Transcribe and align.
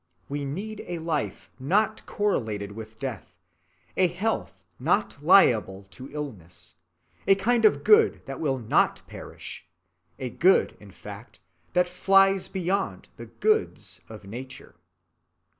We 0.29 0.45
need 0.45 0.83
a 0.87 0.97
life 0.97 1.51
not 1.59 2.03
correlated 2.07 2.71
with 2.71 2.97
death, 2.97 3.35
a 3.95 4.07
health 4.07 4.63
not 4.79 5.21
liable 5.21 5.83
to 5.91 6.09
illness, 6.11 6.73
a 7.27 7.35
kind 7.35 7.65
of 7.65 7.83
good 7.83 8.25
that 8.25 8.39
will 8.39 8.57
not 8.57 9.03
perish, 9.05 9.63
a 10.17 10.31
good 10.31 10.75
in 10.79 10.89
fact 10.89 11.39
that 11.73 11.87
flies 11.87 12.47
beyond 12.47 13.09
the 13.17 13.27
Goods 13.27 14.01
of 14.09 14.23
nature. 14.23 14.73